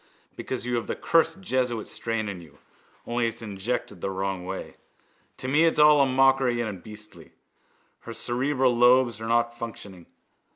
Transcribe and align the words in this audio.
Because 0.35 0.65
you 0.65 0.77
have 0.77 0.87
the 0.87 0.95
cursed 0.95 1.41
jesuit 1.41 1.87
strain 1.87 2.27
in 2.27 2.41
you, 2.41 2.57
only 3.05 3.27
it's 3.27 3.43
injected 3.43 4.01
the 4.01 4.09
wrong 4.09 4.45
way. 4.45 4.73
To 5.37 5.47
me 5.47 5.65
it's 5.65 5.77
all 5.77 6.01
a 6.01 6.07
mockery 6.07 6.59
and 6.59 6.81
beastly. 6.81 7.33
Her 7.99 8.13
cerebral 8.13 8.75
lobes 8.75 9.21
are 9.21 9.27
not 9.27 9.55
functioning. 9.55 10.07